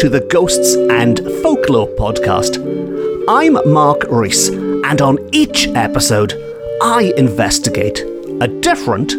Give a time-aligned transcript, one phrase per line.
[0.00, 2.56] To the Ghosts and Folklore podcast.
[3.28, 6.32] I'm Mark Rees, and on each episode,
[6.80, 8.00] I investigate
[8.40, 9.14] a different,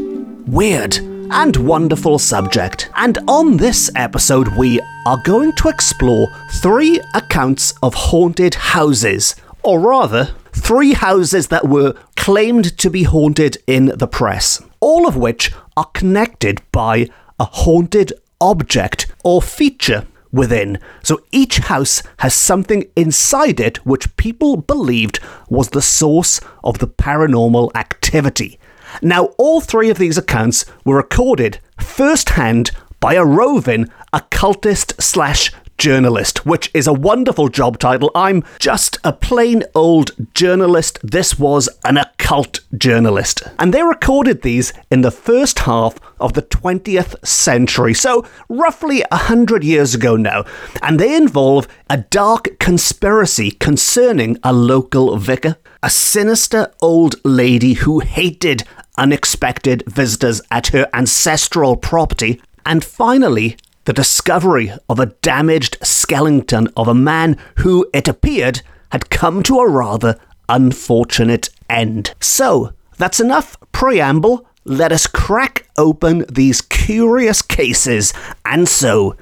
[0.47, 2.89] weird, and wonderful subject.
[2.96, 6.28] And on this episode, we are going to explore
[6.64, 13.59] three accounts of haunted houses, or rather, three houses that were claimed to be haunted
[13.68, 17.07] in the press, all of which are connected by
[17.39, 20.80] a haunted object or feature within.
[21.04, 26.88] So each house has something inside it which people believed was the source of the
[26.88, 28.60] paranormal activity.
[29.02, 36.45] Now, all three of these accounts were recorded firsthand by a roving occultist slash journalist,
[36.45, 38.12] which is a wonderful job title.
[38.14, 41.00] I'm just a plain old journalist.
[41.02, 41.98] This was an
[42.32, 43.44] occult journalist.
[43.60, 49.66] And they recorded these in the first half of the 20th century, so roughly 100
[49.66, 50.46] years ago now.
[50.82, 58.00] And they involve a dark conspiracy concerning a local vicar, a sinister old lady who
[58.00, 58.64] hated
[58.98, 66.88] unexpected visitors at her ancestral property, and finally, the discovery of a damaged skeleton of
[66.88, 68.62] a man who, it appeared,
[68.94, 72.14] had come to a rather unfortunate end.
[72.19, 74.45] So, that's enough preamble.
[74.64, 78.14] Let us crack open these curious cases.
[78.45, 79.16] And so,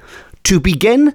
[0.44, 1.14] to begin,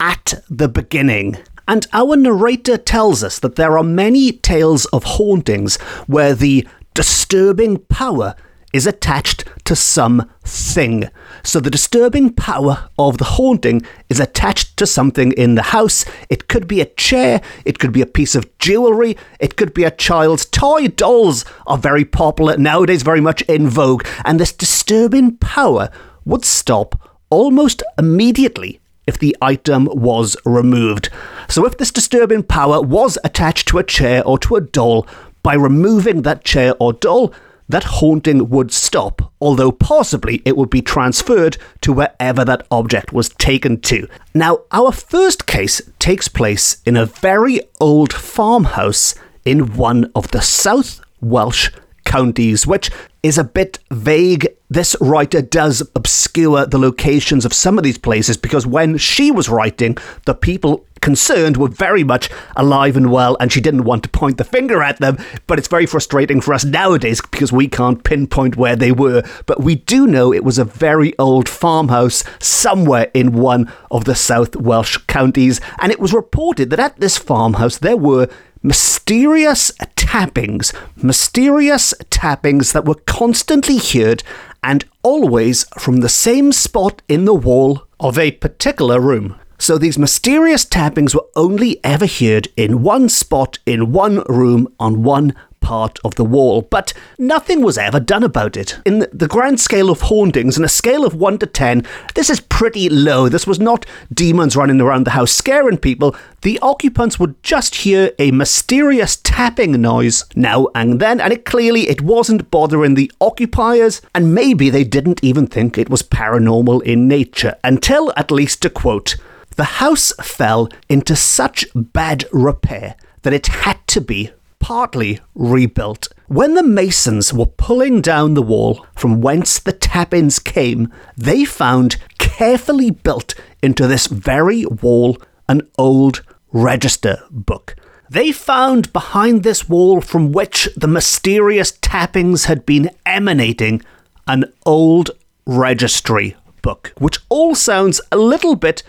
[0.00, 1.36] at the beginning.
[1.68, 5.76] And our narrator tells us that there are many tales of hauntings
[6.08, 8.34] where the disturbing power
[8.72, 11.08] is attached to something.
[11.42, 16.04] So the disturbing power of the haunting is attached to something in the house.
[16.28, 19.84] It could be a chair, it could be a piece of jewellery, it could be
[19.84, 20.88] a child's toy.
[20.88, 25.90] Dolls are very popular nowadays, very much in vogue, and this disturbing power
[26.24, 31.08] would stop almost immediately if the item was removed.
[31.48, 35.06] So if this disturbing power was attached to a chair or to a doll,
[35.42, 37.32] by removing that chair or doll,
[37.70, 43.28] that haunting would stop, although possibly it would be transferred to wherever that object was
[43.28, 44.08] taken to.
[44.34, 49.14] Now, our first case takes place in a very old farmhouse
[49.44, 51.70] in one of the South Welsh
[52.04, 52.90] counties, which
[53.22, 54.48] is a bit vague.
[54.68, 59.48] This writer does obscure the locations of some of these places because when she was
[59.48, 64.08] writing, the people concerned were very much alive and well, and she didn't want to
[64.08, 65.18] point the finger at them.
[65.46, 69.22] But it's very frustrating for us nowadays because we can't pinpoint where they were.
[69.46, 74.14] But we do know it was a very old farmhouse somewhere in one of the
[74.14, 78.28] South Welsh counties, and it was reported that at this farmhouse there were
[78.62, 84.22] mysterious tappings, mysterious tappings that were constantly heard
[84.62, 89.39] and always from the same spot in the wall of a particular room.
[89.60, 95.02] So these mysterious tappings were only ever heard in one spot, in one room, on
[95.02, 98.78] one part of the wall, but nothing was ever done about it.
[98.86, 102.40] In the grand scale of hauntings, in a scale of 1 to 10, this is
[102.40, 103.28] pretty low.
[103.28, 106.16] This was not demons running around the house scaring people.
[106.40, 111.86] The occupants would just hear a mysterious tapping noise now and then, and it clearly
[111.90, 117.06] it wasn't bothering the occupiers, and maybe they didn't even think it was paranormal in
[117.06, 119.16] nature, until at least to quote,
[119.60, 126.08] the house fell into such bad repair that it had to be partly rebuilt.
[126.28, 131.98] When the masons were pulling down the wall from whence the tap-ins came, they found
[132.16, 136.22] carefully built into this very wall an old
[136.52, 137.76] register book.
[138.08, 143.82] They found behind this wall from which the mysterious tappings had been emanating
[144.26, 145.10] an old
[145.44, 148.82] registry book, which all sounds a little bit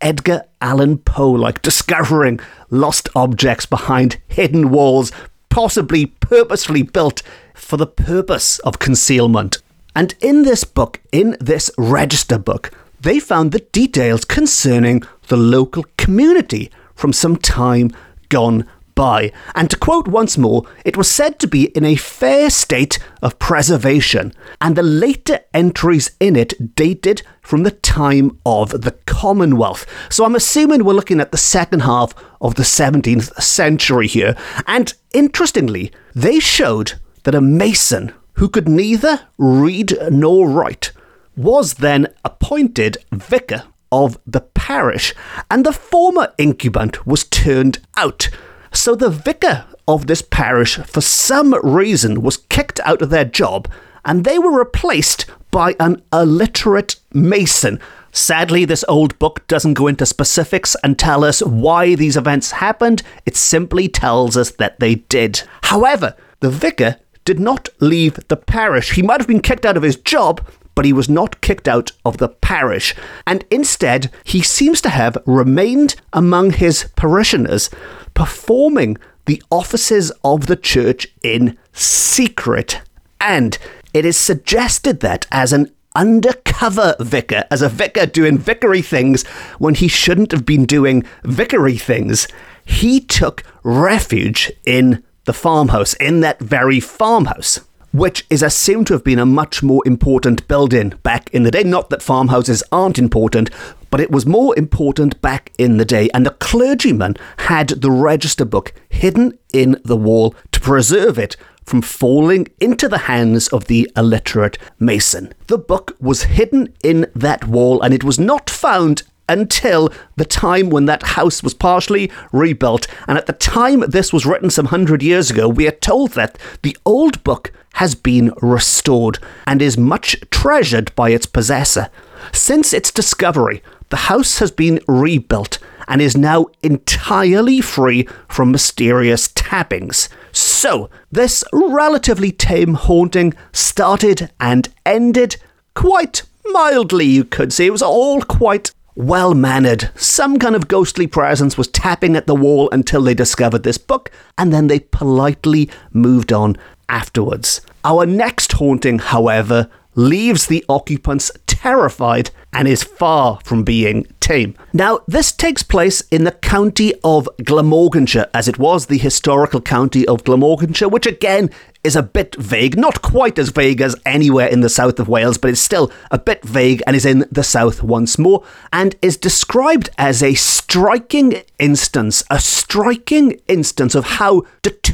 [0.00, 2.40] Edgar Allan Poe like discovering
[2.70, 5.12] lost objects behind hidden walls,
[5.48, 7.22] possibly purposefully built
[7.54, 9.58] for the purpose of concealment.
[9.94, 12.70] And in this book, in this register book,
[13.00, 17.90] they found the details concerning the local community from some time
[18.28, 18.66] gone
[18.96, 19.30] by.
[19.54, 23.38] And to quote once more, it was said to be in a fair state of
[23.38, 29.86] preservation, and the later entries in it dated from the time of the Commonwealth.
[30.10, 34.36] So I'm assuming we're looking at the second half of the 17th century here.
[34.66, 40.92] And interestingly, they showed that a mason who could neither read nor write
[41.36, 45.14] was then appointed vicar of the parish,
[45.50, 48.28] and the former incumbent was turned out
[48.76, 53.68] so the vicar of this parish, for some reason, was kicked out of their job
[54.04, 57.80] and they were replaced by an illiterate mason.
[58.12, 63.02] Sadly, this old book doesn't go into specifics and tell us why these events happened,
[63.26, 65.42] it simply tells us that they did.
[65.64, 68.92] However, the vicar did not leave the parish.
[68.92, 70.46] He might have been kicked out of his job,
[70.76, 72.94] but he was not kicked out of the parish.
[73.26, 77.68] And instead, he seems to have remained among his parishioners,
[78.14, 82.80] performing the offices of the church in secret.
[83.20, 83.58] And
[83.92, 89.26] it is suggested that as an undercover vicar, as a vicar doing vicary things
[89.58, 92.28] when he shouldn't have been doing vicary things,
[92.64, 97.60] he took refuge in the farmhouse, in that very farmhouse.
[97.96, 101.62] Which is assumed to have been a much more important building back in the day.
[101.62, 103.48] Not that farmhouses aren't important,
[103.90, 106.10] but it was more important back in the day.
[106.12, 111.80] And the clergyman had the register book hidden in the wall to preserve it from
[111.80, 115.32] falling into the hands of the illiterate mason.
[115.46, 120.70] The book was hidden in that wall and it was not found until the time
[120.70, 122.86] when that house was partially rebuilt.
[123.06, 126.38] And at the time this was written some hundred years ago, we are told that
[126.62, 131.90] the old book has been restored and is much treasured by its possessor.
[132.32, 135.58] Since its discovery, the house has been rebuilt
[135.88, 140.08] and is now entirely free from mysterious tappings.
[140.32, 145.36] So, this relatively tame haunting started and ended
[145.74, 147.66] quite mildly, you could say.
[147.66, 149.90] It was all quite well mannered.
[149.94, 154.10] Some kind of ghostly presence was tapping at the wall until they discovered this book,
[154.36, 156.56] and then they politely moved on
[156.88, 157.60] afterwards.
[157.84, 161.30] Our next haunting, however, leaves the occupants
[161.66, 164.54] terrified and is far from being tame.
[164.72, 170.06] Now, this takes place in the county of Glamorganshire, as it was the historical county
[170.06, 171.50] of Glamorganshire, which again
[171.82, 175.38] is a bit vague, not quite as vague as anywhere in the south of Wales,
[175.38, 179.16] but it's still a bit vague and is in the south once more, and is
[179.16, 184.42] described as a striking instance, a striking instance of how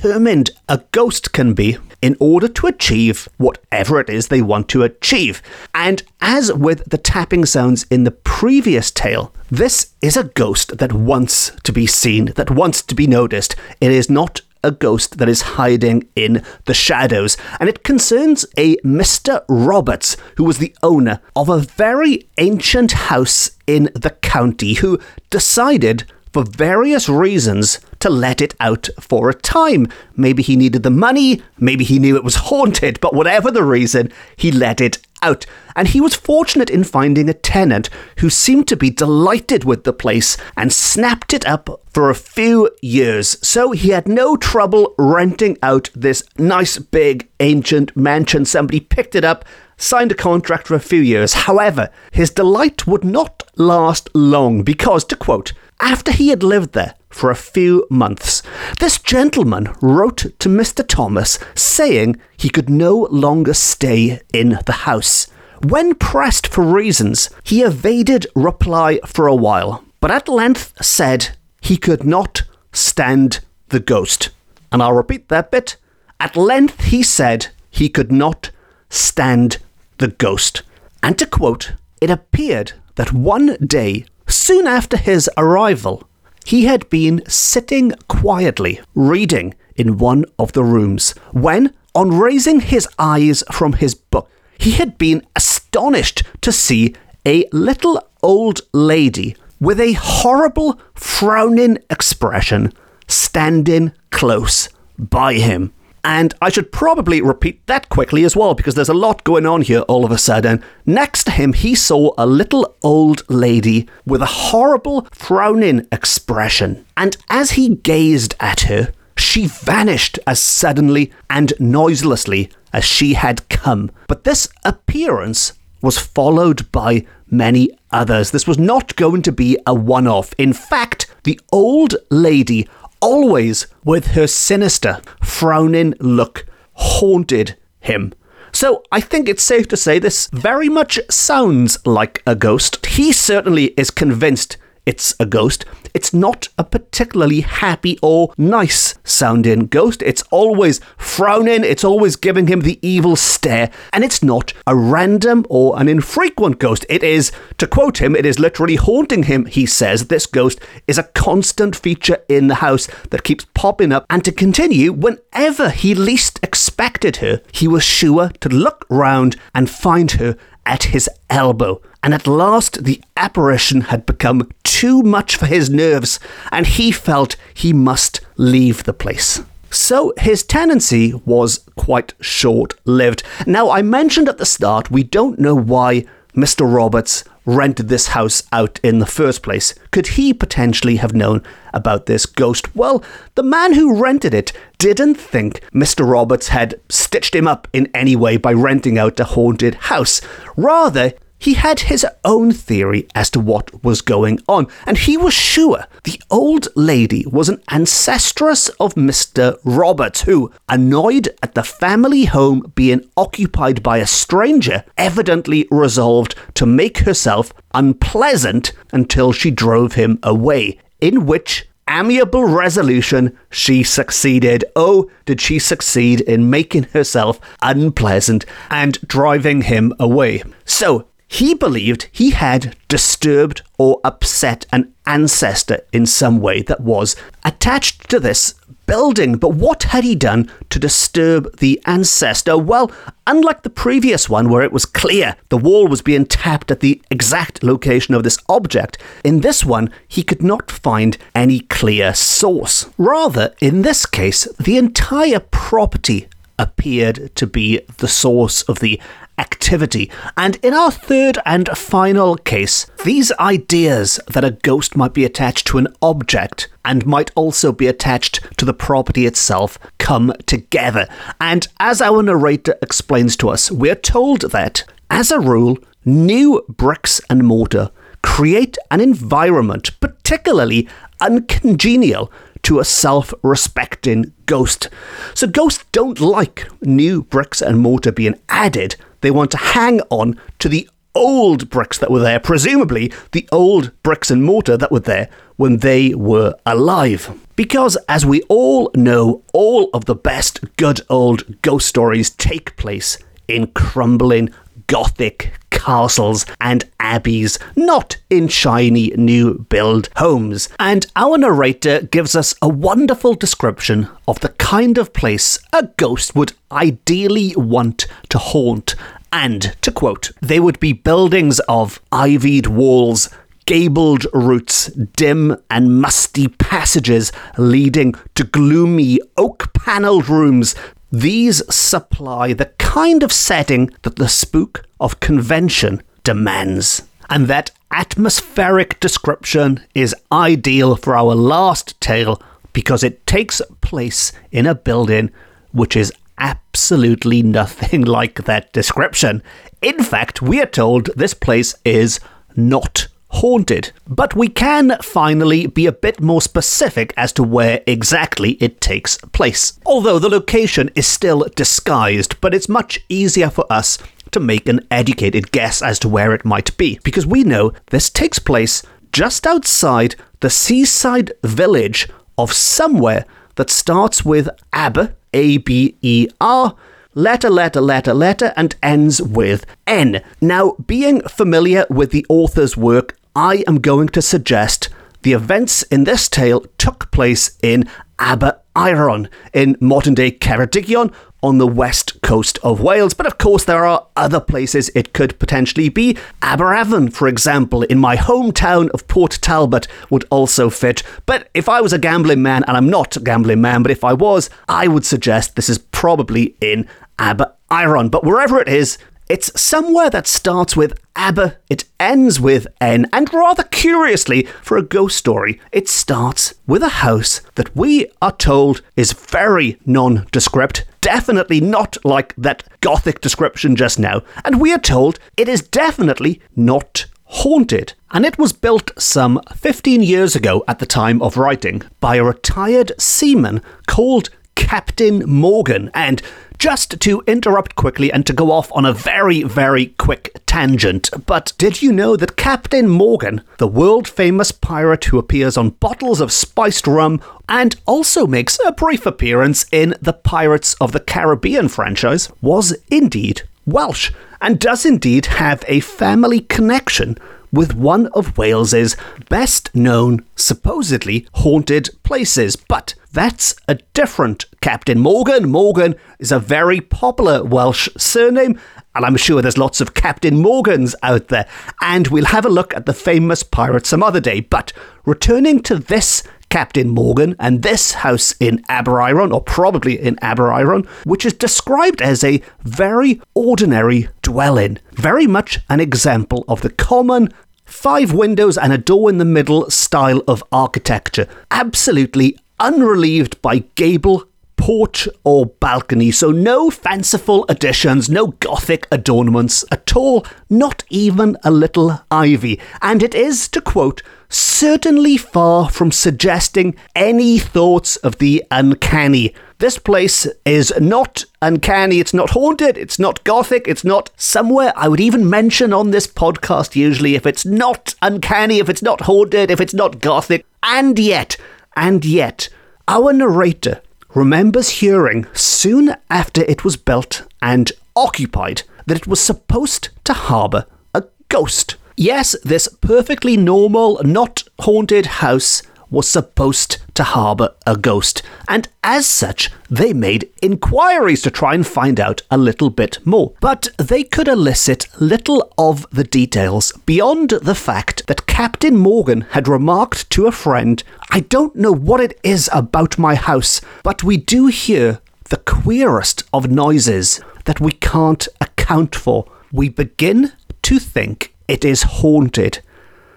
[0.03, 4.83] determined a ghost can be in order to achieve whatever it is they want to
[4.83, 5.41] achieve.
[5.75, 10.93] And as with the tapping sounds in the previous tale, this is a ghost that
[10.93, 13.55] wants to be seen, that wants to be noticed.
[13.81, 18.77] It is not a ghost that is hiding in the shadows, and it concerns a
[18.79, 19.45] Mr.
[19.49, 24.99] Roberts, who was the owner of a very ancient house in the county, who
[25.31, 29.87] decided for various reasons to let it out for a time.
[30.17, 34.12] Maybe he needed the money, maybe he knew it was haunted, but whatever the reason,
[34.37, 35.46] he let it out.
[35.76, 37.88] And he was fortunate in finding a tenant
[38.19, 42.70] who seemed to be delighted with the place and snapped it up for a few
[42.82, 43.38] years.
[43.46, 48.44] So he had no trouble renting out this nice big ancient mansion.
[48.44, 49.44] Somebody picked it up,
[49.76, 51.32] signed a contract for a few years.
[51.32, 55.52] However, his delight would not last long because, to quote,
[55.82, 58.43] after he had lived there for a few months,
[58.79, 60.87] this gentleman wrote to Mr.
[60.87, 65.26] Thomas saying he could no longer stay in the house.
[65.62, 71.77] When pressed for reasons, he evaded reply for a while, but at length said he
[71.77, 74.31] could not stand the ghost.
[74.70, 75.77] And I'll repeat that bit.
[76.19, 78.51] At length he said he could not
[78.89, 79.58] stand
[79.98, 80.62] the ghost.
[81.03, 84.06] And to quote, it appeared that one day
[84.44, 86.03] Soon after his arrival,
[86.44, 92.89] he had been sitting quietly reading in one of the rooms when, on raising his
[92.99, 96.93] eyes from his book, he had been astonished to see
[97.25, 102.72] a little old lady with a horrible, frowning expression
[103.06, 104.69] standing close
[104.99, 105.72] by him.
[106.05, 109.63] And I should probably repeat that quickly as well because there's a lot going on
[109.63, 110.63] here all of a sudden.
[110.85, 116.85] Next to him, he saw a little old lady with a horrible, frowning expression.
[116.97, 123.49] And as he gazed at her, she vanished as suddenly and noiselessly as she had
[123.49, 123.91] come.
[124.09, 128.31] But this appearance was followed by many others.
[128.31, 130.32] This was not going to be a one off.
[130.39, 132.69] In fact, the old lady
[133.03, 138.15] always with her sinister, frowning look, haunted him.
[138.53, 142.85] So I think it's safe to say this very much sounds like a ghost.
[142.87, 145.65] He certainly is convinced it's a ghost.
[145.94, 150.03] It's not a particularly happy or nice sounding ghost.
[150.03, 155.46] It's always frowning, it's always giving him the evil stare, and it's not a random
[155.48, 156.84] or an infrequent ghost.
[156.89, 160.06] It is, to quote him, it is literally haunting him, he says.
[160.06, 160.58] This ghost
[160.89, 165.70] is a constant feature in the house that keeps popping up, and to continue, whenever
[165.70, 170.84] he least expects suspected her, he was sure to look round and find her at
[170.84, 171.82] his elbow.
[172.02, 176.19] And at last, the apparition had become too much for his nerves,
[176.50, 179.43] and he felt he must leave the place.
[179.70, 183.22] So his tenancy was quite short lived.
[183.46, 186.64] Now, I mentioned at the start, we don't know why Mr.
[186.64, 189.75] Roberts rented this house out in the first place.
[189.91, 192.75] Could he potentially have known about this ghost?
[192.75, 193.03] Well,
[193.34, 196.08] the man who rented it didn't think Mr.
[196.08, 200.20] Roberts had stitched him up in any way by renting out a haunted house.
[200.56, 205.34] Rather, he had his own theory as to what was going on, and he was
[205.34, 209.58] sure the old lady was an ancestress of Mr.
[209.65, 216.65] Roberts, who, annoyed at the family home being occupied by a stranger, evidently resolved to
[216.65, 224.65] make herself unpleasant until she drove him away, in which amiable resolution, she succeeded.
[224.77, 230.44] Oh, did she succeed in making herself unpleasant and driving him away.
[230.65, 237.17] So, he believed he had disturbed or upset an ancestor in some way that was
[237.43, 239.36] attached to this building.
[239.36, 242.58] But what had he done to disturb the ancestor?
[242.58, 242.93] Well,
[243.27, 247.01] unlike the previous one where it was clear the wall was being tapped at the
[247.10, 252.91] exact location of this object, in this one he could not find any clear source.
[252.98, 259.01] Rather, in this case, the entire property appeared to be the source of the
[259.39, 260.10] activity.
[260.36, 265.67] And in our third and final case, these ideas that a ghost might be attached
[265.69, 271.08] to an object and might also be attached to the property itself come together.
[271.41, 277.20] And as our narrator explains to us, we're told that, as a rule, new bricks
[277.31, 277.91] and mortar
[278.22, 280.89] create an environment particularly
[281.20, 284.89] uncongenial to a self respecting ghost.
[285.34, 290.38] So, ghosts don't like new bricks and mortar being added they want to hang on
[290.58, 295.00] to the old bricks that were there, presumably the old bricks and mortar that were
[295.00, 297.38] there when they were alive.
[297.56, 303.19] Because, as we all know, all of the best good old ghost stories take place
[303.48, 304.50] in crumbling
[304.86, 305.52] Gothic
[305.82, 310.69] castles and abbeys, not in shiny new build homes.
[310.79, 316.36] And our narrator gives us a wonderful description of the kind of place a ghost
[316.36, 318.94] would ideally want to haunt.
[319.32, 323.29] And, to quote, they would be buildings of ivied walls,
[323.65, 324.86] gabled roofs,
[325.17, 330.74] dim and musty passages leading to gloomy oak panelled rooms
[331.13, 337.03] these supply the kind of setting that the spook of convention demands.
[337.29, 342.43] And that atmospheric description is ideal for our last tale
[342.73, 345.31] because it takes place in a building
[345.73, 349.43] which is absolutely nothing like that description.
[349.83, 352.21] In fact, we are told this place is
[352.57, 353.93] not haunted.
[354.06, 359.17] But we can finally be a bit more specific as to where exactly it takes
[359.32, 359.79] place.
[359.84, 363.98] Although the location is still disguised, but it's much easier for us
[364.31, 368.08] to make an educated guess as to where it might be, because we know this
[368.08, 372.08] takes place just outside the seaside village
[372.39, 376.74] of somewhere that starts with Aber, A B E R,
[377.15, 380.22] letter, letter, letter, letter, and ends with N.
[380.41, 384.91] Now, being familiar with the author's work, I am going to suggest
[385.22, 391.58] the events in this tale took place in Aber Iron, in modern day Ceredigion, on
[391.58, 393.15] the west coast of Wales.
[393.15, 396.17] But of course, there are other places it could potentially be.
[396.43, 401.03] Aberavon, for example, in my hometown of Port Talbot, would also fit.
[401.24, 404.05] But if I was a gambling man, and I'm not a gambling man, but if
[404.05, 406.86] I was, I would suggest this is probably in
[407.19, 408.08] Aber Iron.
[408.08, 408.98] But wherever it is,
[409.32, 414.82] it's somewhere that starts with Aber, it ends with N, and rather curiously, for a
[414.82, 421.62] ghost story, it starts with a house that we are told is very nondescript, definitely
[421.62, 427.06] not like that gothic description just now, and we are told it is definitely not
[427.24, 427.94] haunted.
[428.10, 432.24] And it was built some 15 years ago at the time of writing by a
[432.24, 435.91] retired seaman called Captain Morgan.
[435.94, 436.23] And
[436.59, 441.53] just to interrupt quickly and to go off on a very, very quick tangent, but
[441.59, 446.31] did you know that Captain Morgan, the world famous pirate who appears on bottles of
[446.31, 452.31] spiced rum and also makes a brief appearance in the Pirates of the Caribbean franchise,
[452.41, 457.17] was indeed Welsh and does indeed have a family connection
[457.53, 458.97] with one of Wales's
[459.29, 462.56] best known, supposedly haunted places.
[462.56, 465.51] But that's a different Captain Morgan.
[465.51, 468.59] Morgan is a very popular Welsh surname,
[468.94, 471.47] and I'm sure there's lots of Captain Morgans out there.
[471.81, 474.41] And we'll have a look at the famous pirate some other day.
[474.41, 474.73] But
[475.05, 481.25] returning to this Captain Morgan and this house in Aberaeron, or probably in Aberaeron, which
[481.25, 484.79] is described as a very ordinary dwelling.
[484.93, 487.29] Very much an example of the common
[487.67, 491.29] five windows and a door in the middle style of architecture.
[491.51, 494.24] Absolutely unrelieved by gable
[494.56, 501.51] porch or balcony, so no fanciful additions, no gothic adornments at all, not even a
[501.51, 502.58] little ivy.
[502.81, 509.34] And it is, to quote, certainly far from suggesting any thoughts of the uncanny.
[509.63, 514.88] This place is not uncanny, it's not haunted, it's not gothic, it's not somewhere I
[514.88, 519.53] would even mention on this podcast usually if it's not uncanny, if it's not haunted,
[519.53, 520.45] if it's not gothic.
[520.64, 521.37] And yet,
[521.77, 522.49] and yet,
[522.88, 523.81] our narrator
[524.16, 530.66] remembers hearing soon after it was built and occupied that it was supposed to harbour
[530.92, 531.77] a ghost.
[531.97, 539.07] Yes, this perfectly normal, not haunted house was supposed to harbour a ghost, and as
[539.07, 543.35] such, they made inquiries to try and find out a little bit more.
[543.40, 549.46] But they could elicit little of the details beyond the fact that Captain Morgan had
[549.46, 554.16] remarked to a friend, I don't know what it is about my house, but we
[554.16, 559.31] do hear the queerest of noises that we can't account for.
[559.53, 562.61] We begin to think it is haunted.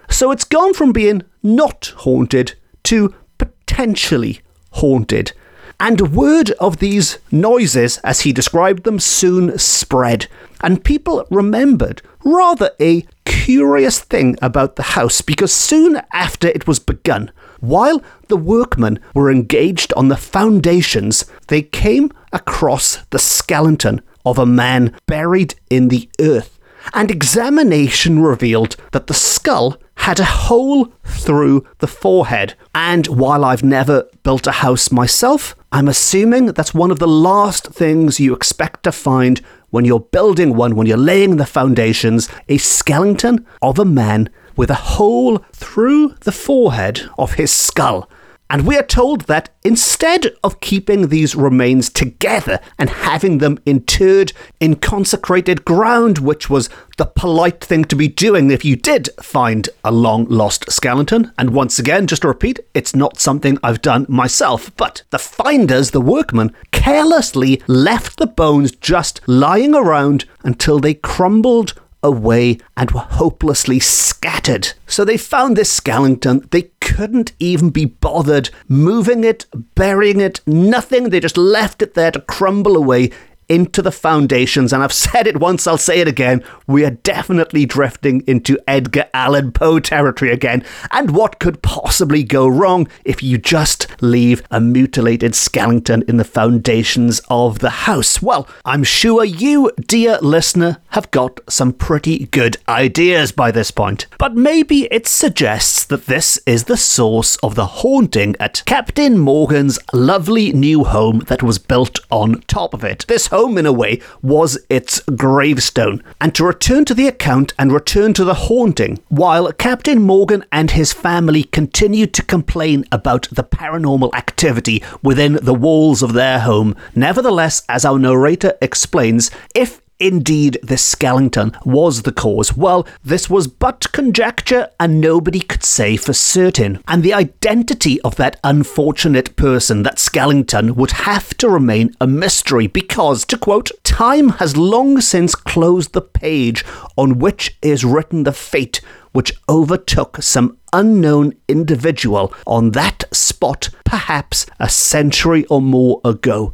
[0.08, 2.54] So it's gone from being not haunted
[2.86, 4.40] to potentially
[4.72, 5.32] haunted.
[5.78, 10.26] And word of these noises, as he described them, soon spread,
[10.62, 16.78] and people remembered rather a curious thing about the house because soon after it was
[16.78, 24.38] begun, while the workmen were engaged on the foundations, they came across the skeleton of
[24.38, 26.58] a man buried in the earth,
[26.94, 32.54] and examination revealed that the skull had a hole through the forehead.
[32.74, 37.68] And while I've never built a house myself, I'm assuming that's one of the last
[37.68, 42.58] things you expect to find when you're building one, when you're laying the foundations, a
[42.58, 48.08] skeleton of a man with a hole through the forehead of his skull.
[48.48, 54.32] And we are told that instead of keeping these remains together and having them interred
[54.60, 59.68] in consecrated ground, which was the polite thing to be doing if you did find
[59.84, 64.06] a long lost skeleton, and once again, just to repeat, it's not something I've done
[64.08, 70.94] myself, but the finders, the workmen, carelessly left the bones just lying around until they
[70.94, 74.72] crumbled away and were hopelessly scattered.
[74.86, 76.46] So they found this skeleton.
[76.50, 81.10] They couldn't even be bothered moving it, burying it, nothing.
[81.10, 83.10] They just left it there to crumble away
[83.48, 84.72] into the foundations.
[84.72, 86.42] And I've said it once, I'll say it again.
[86.66, 90.64] We are definitely drifting into Edgar Allan Poe territory again.
[90.90, 96.24] And what could possibly go wrong if you just leave a mutilated skeleton in the
[96.24, 98.20] foundations of the house?
[98.20, 104.06] Well, I'm sure you, dear listener, have got some pretty good ideas by this point.
[104.18, 109.78] But maybe it suggests that this is the source of the haunting at Captain Morgan's
[109.92, 113.04] lovely new home that was built on top of it.
[113.08, 116.02] This home, in a way, was its gravestone.
[116.20, 120.70] And to return to the account and return to the haunting, while Captain Morgan and
[120.70, 126.74] his family continued to complain about the paranormal activity within the walls of their home,
[126.94, 132.56] nevertheless, as our narrator explains, if indeed the skeleton was the cause?
[132.56, 136.82] Well, this was but conjecture, and nobody could say for certain.
[136.88, 142.66] And the identity of that unfortunate person, that skeleton, would have to remain a mystery
[142.66, 146.64] because, to quote, time has long since closed the page
[146.96, 148.80] on which is written the fate
[149.12, 156.52] which overtook some unknown individual on that spot perhaps a century or more ago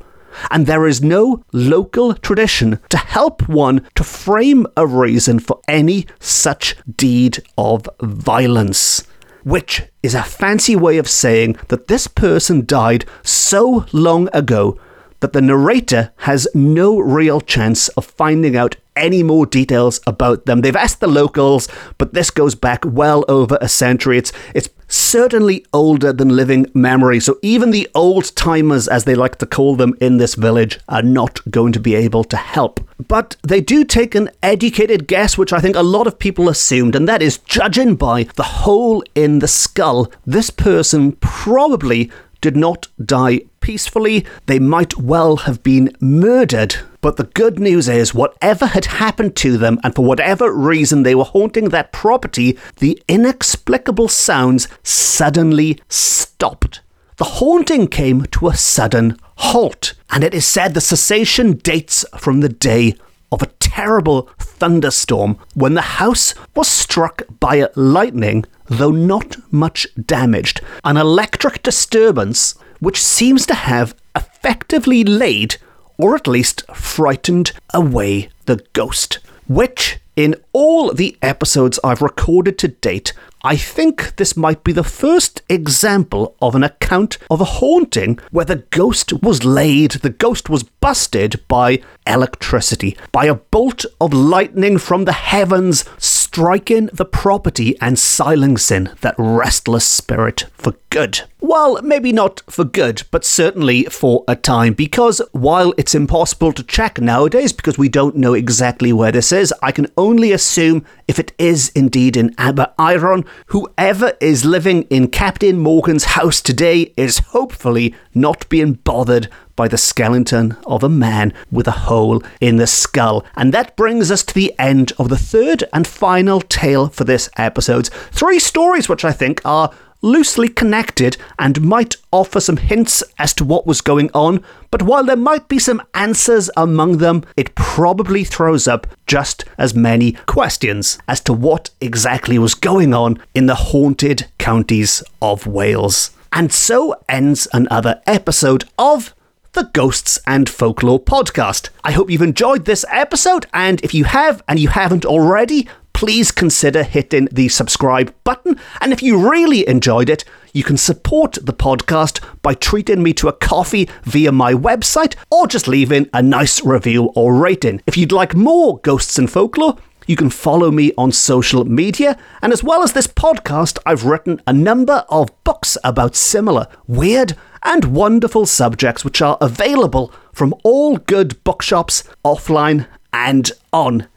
[0.50, 6.06] and there is no local tradition to help one to frame a reason for any
[6.20, 9.06] such deed of violence.
[9.44, 14.78] Which is a fancy way of saying that this person died so long ago
[15.20, 20.60] that the narrator has no real chance of finding out any more details about them.
[20.60, 24.18] They've asked the locals, but this goes back well over a century.
[24.18, 27.18] It's it's certainly older than living memory.
[27.18, 31.02] So even the old timers, as they like to call them in this village, are
[31.02, 32.80] not going to be able to help.
[33.08, 36.94] But they do take an educated guess, which I think a lot of people assumed,
[36.94, 42.10] and that is judging by the hole in the skull, this person probably
[42.42, 44.26] did not die peacefully.
[44.46, 46.76] They might well have been murdered.
[47.02, 51.16] But the good news is, whatever had happened to them, and for whatever reason they
[51.16, 56.80] were haunting that property, the inexplicable sounds suddenly stopped.
[57.16, 62.40] The haunting came to a sudden halt, and it is said the cessation dates from
[62.40, 62.94] the day
[63.32, 70.60] of a terrible thunderstorm when the house was struck by lightning, though not much damaged.
[70.84, 75.56] An electric disturbance which seems to have effectively laid,
[76.02, 79.20] or at least frightened away the ghost.
[79.46, 83.12] Which, in all the episodes I've recorded to date,
[83.44, 88.44] I think this might be the first example of an account of a haunting where
[88.44, 94.78] the ghost was laid, the ghost was busted by electricity, by a bolt of lightning
[94.78, 95.84] from the heavens
[96.32, 101.20] striking the property and silencing that restless spirit for good.
[101.40, 106.62] Well, maybe not for good, but certainly for a time, because while it's impossible to
[106.62, 111.18] check nowadays because we don't know exactly where this is, I can only assume if
[111.18, 117.94] it is indeed in Aberaeron, whoever is living in Captain Morgan's house today is hopefully
[118.14, 123.24] not being bothered by the skeleton of a man with a hole in the skull.
[123.36, 127.28] And that brings us to the end of the third and final tale for this
[127.36, 127.88] episode.
[128.10, 133.44] Three stories which I think are loosely connected and might offer some hints as to
[133.44, 138.24] what was going on, but while there might be some answers among them, it probably
[138.24, 143.54] throws up just as many questions as to what exactly was going on in the
[143.54, 146.10] haunted counties of Wales.
[146.32, 149.14] And so ends another episode of
[149.52, 151.68] the Ghosts and Folklore podcast.
[151.84, 156.32] I hope you've enjoyed this episode, and if you have and you haven't already, please
[156.32, 158.58] consider hitting the subscribe button.
[158.80, 163.28] And if you really enjoyed it, you can support the podcast by treating me to
[163.28, 167.82] a coffee via my website or just leaving a nice review or rating.
[167.86, 172.52] If you'd like more Ghosts and Folklore, you can follow me on social media, and
[172.54, 177.94] as well as this podcast, I've written a number of books about similar, weird, and
[177.94, 184.08] wonderful subjects which are available from all good bookshops, offline and on.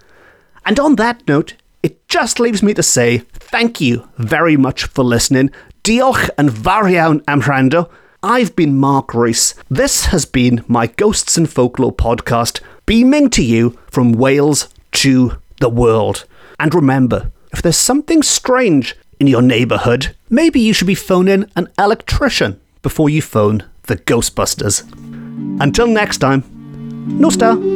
[0.65, 5.03] And on that note, it just leaves me to say thank you very much for
[5.03, 5.51] listening.
[5.83, 7.89] Diolch yn fawr iawn am wrando.
[8.23, 9.53] I've been Mark Rees.
[9.69, 15.69] This has been my Ghosts and Folklore podcast, beaming to you from Wales to the
[15.69, 16.25] world.
[16.59, 21.69] And remember, if there's something strange in your neighbourhood, maybe you should be phoning an
[21.77, 24.83] electrician before you phone the Ghostbusters.
[25.59, 26.43] Until next time,
[27.19, 27.74] nos da.